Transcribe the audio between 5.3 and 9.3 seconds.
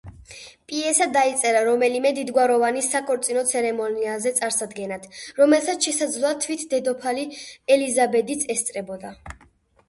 რომელსაც შესაძლოა თვით დედოფალი ელიზაბეთიც ესწრებოდა.